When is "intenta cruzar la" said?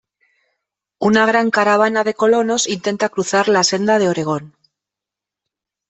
2.79-3.63